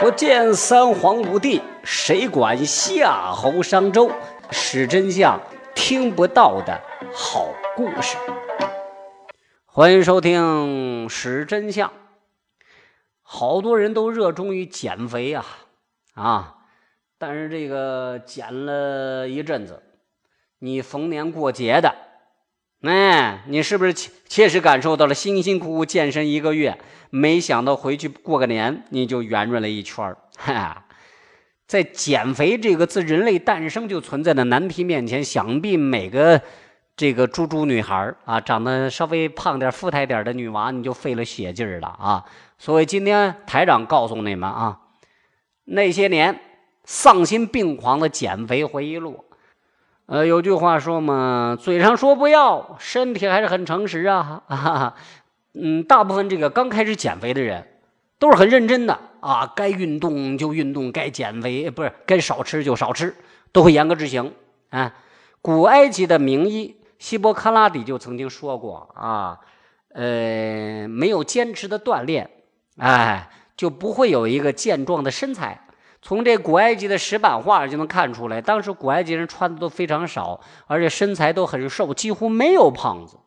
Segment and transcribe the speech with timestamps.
[0.00, 4.10] 不见三皇五帝，谁管夏侯商周？
[4.50, 5.38] 史真相
[5.74, 6.80] 听不到的
[7.12, 8.16] 好故事。
[9.66, 11.90] 欢迎收听《史真相》。
[13.20, 15.44] 好多人都热衷于减肥啊
[16.14, 16.56] 啊！
[17.18, 19.82] 但是这个减了一阵子，
[20.60, 21.94] 你逢年过节的，
[23.46, 26.78] 你是不是切切实感受到了辛辛苦苦健身一个月，
[27.10, 30.16] 没想到回去过个年你就圆润了一圈儿？
[30.36, 30.84] 哈，
[31.66, 36.40] 在减肥这个自人类诞生就存在的难题面前，想必每个
[36.96, 42.24] 这个猪猪女孩啊，长得稍微胖点、富态点的女娃，你就费了血劲儿了啊！
[42.58, 44.78] 所以今天台长告诉你们啊，
[45.64, 46.40] 那些年。
[46.82, 49.24] 丧心病狂的减肥回忆录，
[50.10, 54.42] 呃，有句话说嘛，嘴上说不要，身体还是很诚实啊。
[54.50, 54.94] 哈啊，
[55.54, 57.64] 嗯，大部分这个刚开始减肥的人
[58.18, 63.14] 都是很认真的啊，该运动就运动，该减肥不是该少吃就少吃，
[63.52, 64.34] 都会严格执行。
[64.70, 64.92] 啊，
[65.40, 69.38] 古埃及的名医希波克拉底就曾经说过啊，
[69.94, 72.28] 呃，没有坚持的锻炼，
[72.78, 75.68] 哎，就不会有一个健壮的身材。
[76.02, 83.18] 从这古埃及的石板画就能看出来，当时古埃及人穿的都非常少，而且身材都很瘦，几乎没有胖子。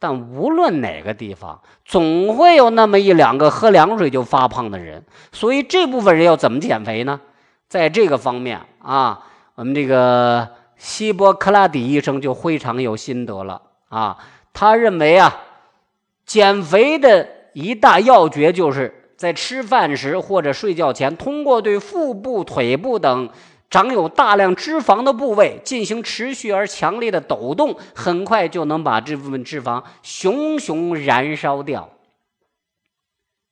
[0.00, 5.04] 但无论哪个地方，总会有那么一两个喝凉水就发胖的人。
[5.30, 7.20] 所以这部分人要怎么减肥呢？
[7.68, 9.24] 在这个方面啊，
[9.54, 14.18] 我们这个希波克拉底医生就非常有心得了啊。
[14.52, 15.36] 他认为啊，
[16.26, 18.97] 减肥的一大要诀就是。
[19.18, 23.28] 在吃饭时或者睡觉前，通过对腹部、腿部等
[23.68, 31.90] 长有大量脂肪的部位进行持续而强烈的抖动，很快就能把这部分脂肪熊熊燃烧掉。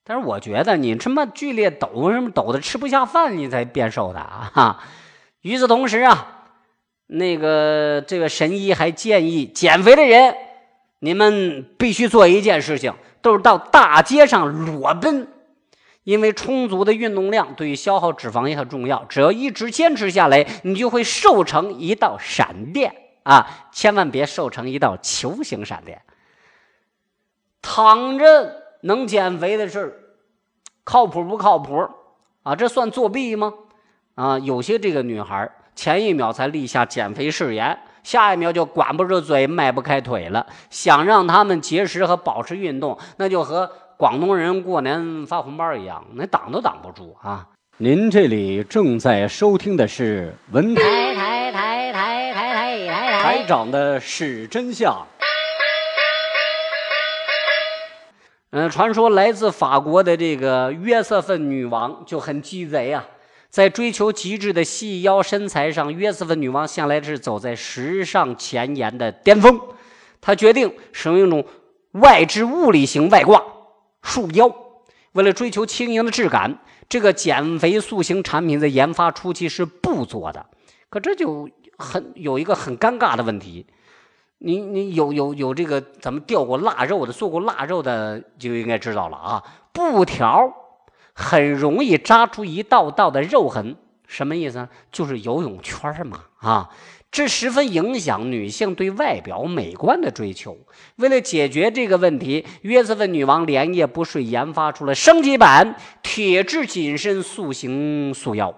[0.04, 4.50] 但是我觉得你这么剧烈抖，什么抖的吃不下饭，你才变瘦的啊！
[4.54, 4.80] 哈
[5.42, 6.44] 与此同时啊，
[7.08, 10.36] 那个这个神医还建议减肥的人，
[11.00, 15.26] 你们必须做一件事情，都是到大街上裸奔。
[16.06, 22.94] 因为充足的运动量对于消耗脂肪也很重要，只要一直坚持下来，你就会瘦成一道闪电
[23.24, 23.66] 啊！
[23.72, 26.00] 千万别瘦成一道球形闪电。
[27.60, 30.14] 躺着能减肥的事
[30.84, 31.88] 靠谱不靠谱
[32.44, 32.54] 啊？
[32.54, 33.52] 这算作弊吗？
[34.14, 40.46] 啊，有些这个女孩前一秒才立下减肥誓言，下一秒就管不住嘴、迈不开腿了。
[40.70, 43.68] 想让他们节食和保持运动，那就和……
[43.98, 47.48] 广东人过年发红包一样，那挡都挡不住啊！
[47.78, 50.82] 您这里正在收听的是文台
[51.14, 54.94] 台台台台台台台台长的是真相。
[58.50, 63.02] 嗯，传说来自法国的这个约瑟芬女王就很鸡贼啊，
[63.48, 69.58] 在追求极致的细腰身材上，约瑟芬女王向来是走在时尚前沿的巅峰。
[70.20, 71.42] 她决定使用一种
[71.92, 73.42] 外置物理型外挂。
[74.06, 74.48] 束腰，
[75.12, 80.46] 为了追求轻盈的质感，这个减肥塑形产品在研发初期是不做的。
[80.88, 83.66] 可这就很有一个很尴尬的问题，
[84.38, 89.42] 你你有有有这个咱们掉过腊肉的，做过腊肉的就应该知道了啊。
[89.72, 90.54] 布条
[91.12, 94.68] 很容易扎出一道道的肉痕，什么意思呢？
[94.92, 96.70] 就是游泳圈嘛啊。
[97.12, 100.58] 这十分影响女性对外表美观的追求。
[100.96, 108.54] 为了解决这个问题，约瑟芬女王连夜不睡，研发出了升级版铁质紧身塑形束腰。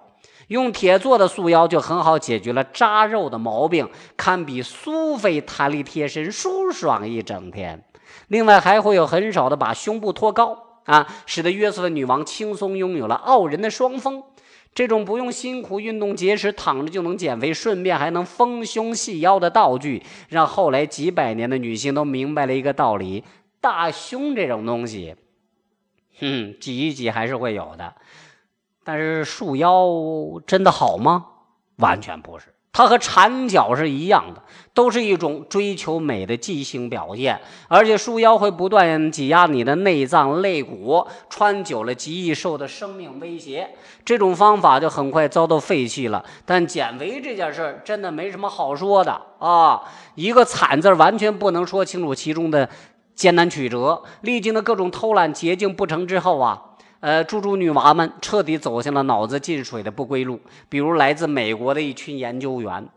[0.49, 7.85] 用铁做的束腰就很好解决了扎肉的毛病，堪比苏菲弹力贴身，舒爽一整天。
[8.29, 14.23] 另外，还会有很少的把胸部托高啊，使得约瑟芬女王轻松拥有了傲人的双峰。
[14.75, 23.25] 这种不用辛苦运动节食，躺着就能减肥，顺便还能丰胸细腰的道具，让后来几百年的女性都明白了一个道理：
[23.61, 25.17] 大胸这种东西，
[26.21, 27.95] 哼，挤一挤还是会有的。
[28.85, 29.89] 但是束腰
[30.47, 31.27] 真的好吗？
[31.77, 32.55] 完全不是。
[32.79, 34.41] 它和缠脚是一样的，
[34.73, 37.37] 都是一种追求美的畸形表现。
[37.67, 43.69] 而且束腰会不断挤压你的内脏肋骨，穿久了极易受到生命威胁。
[44.05, 46.25] 这种方法就很快遭到废弃了。
[46.47, 49.83] 但减肥这件事真的没什么好说的啊！
[50.15, 52.69] 一个惨字完全不能说清楚其中的
[53.13, 54.01] 艰难曲折。
[54.21, 56.63] 历经的各种偷懒捷径不成之后啊。
[57.01, 60.41] 呃，猪猪女娃们彻底走向了脑子进水的不归路。
[60.69, 62.89] 比如来自美国的一群研究员，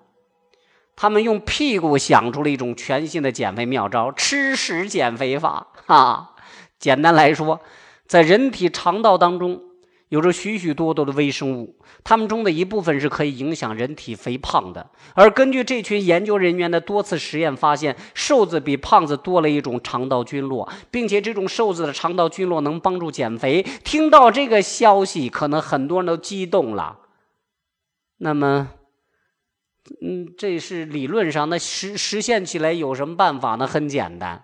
[0.96, 5.68] 他们用屁股想出了一种全新的减肥妙招——吃屎减肥法。
[5.86, 6.36] 哈，
[6.80, 7.60] 简单来说，
[8.08, 9.62] 在人体肠道当中
[10.12, 11.74] 有着许许多多的微生物，
[12.04, 14.90] 它们中的一部分是可以影响人体肥胖的。
[15.14, 23.66] 而根据这群研究人员的多次实验发现，瘦子比胖子多了一种肠道菌落，并且这种瘦子的肠道菌落能帮助减肥。
[23.86, 27.00] 听到这个消息，可能很多人都激动了。
[28.18, 28.72] 那么，
[30.02, 33.66] 嗯，这是理论上，那实实现起来有什么办法呢？
[33.66, 34.44] 很简单，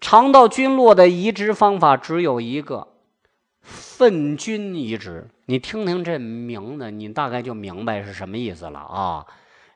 [0.00, 2.94] 肠道菌落的移植方法只有一个。
[3.68, 9.26] 粪菌移植，你听听这名字，你大概就明白是什么意思了啊！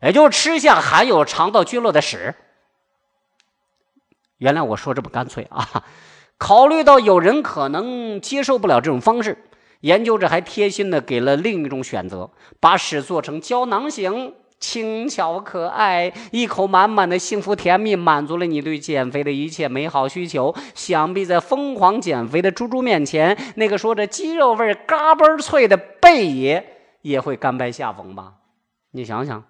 [0.00, 2.34] 也就是吃下含有肠道菌落的屎。
[4.38, 5.84] 原谅我说这么干脆啊！
[6.38, 9.44] 考虑到有人可能接受不了这种方式，
[9.80, 14.34] 研究者还贴心的给了另一种选择：把屎做成胶囊型。
[14.62, 20.54] 轻巧可爱，一口满满的幸福甜蜜，满足了你对减肥的一切美好需求。
[20.76, 28.34] 想必在疯狂减肥的猪猪面前，那个说着鸡肉味嘎嘣脆的贝爷也会甘拜下风吧？
[28.92, 29.44] 你想想，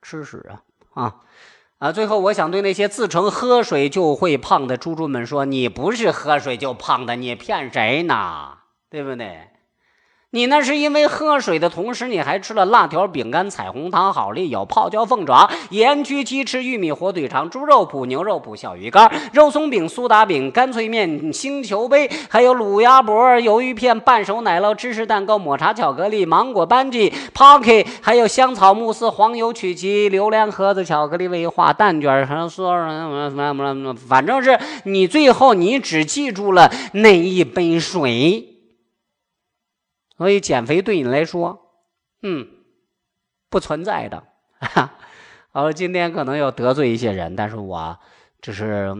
[0.00, 0.62] 吃屎啊
[0.94, 1.16] 啊
[1.78, 1.90] 啊！
[1.90, 8.58] 最后，我想对那些自称喝水就会胖的猪猪们说：你不是喝水就胖的，你骗谁呢？
[8.88, 9.48] 对不对？
[10.36, 38.55] 你那是因为喝水的同时，你还吃了辣条、饼干、彩虹糖、好丽友、泡椒凤爪、盐焗鸡翅、玉米火腿肠、猪肉脯、牛肉脯、小鱼干、肉松饼、苏打饼、干脆面、星球杯，还有卤鸭脖、鱿鱼片、半熟奶酪、芝士蛋糕、抹茶巧克力、芒果班戟、Pocky，还有香草慕斯、黄油曲奇、榴莲盒子、巧克力威化、蛋卷，还有所有人什么什么什么，反正是你最后你只记住了那一杯水。
[40.16, 41.72] 所以减肥对你来说，
[42.22, 42.46] 嗯，
[43.50, 44.22] 不存在的。
[44.58, 44.94] 哈
[45.52, 47.98] 好，今天可能要得罪一些人，但是我
[48.40, 48.94] 只是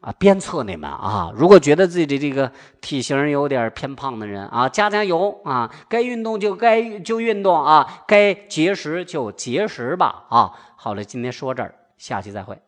[0.00, 1.32] 啊鞭策你们啊。
[1.34, 10.52] 如果觉得自己的这个体型有点偏胖的人啊，加加油啊，该运动就该就运动啊，该节食就节食吧啊。
[10.76, 12.58] 好了，今天说这儿，下期再会。